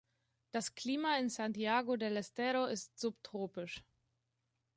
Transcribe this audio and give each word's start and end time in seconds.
Das 0.51 0.73
Klima 0.73 1.19
in 1.19 1.29
Santiago 1.29 1.95
del 1.95 2.17
Estero 2.17 2.65
ist 2.65 2.97
subtropisch. 2.99 3.83